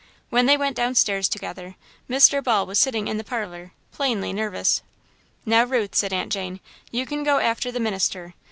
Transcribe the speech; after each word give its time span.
When 0.31 0.47
they 0.47 0.57
went 0.57 0.75
downstairs 0.75 1.29
together, 1.29 1.75
Mr. 2.09 2.43
Ball 2.43 2.65
was 2.65 2.79
sitting 2.79 3.07
in 3.07 3.17
the 3.17 3.23
parlour, 3.23 3.71
plainly 3.91 4.33
nervous. 4.33 4.81
"Now 5.45 5.63
Ruth," 5.63 5.93
said 5.93 6.11
Aunt 6.11 6.31
Jane, 6.33 6.59
"you 6.89 7.05
can 7.05 7.23
go 7.23 7.37
after 7.37 7.71
the 7.71 7.79
minister. 7.79 8.33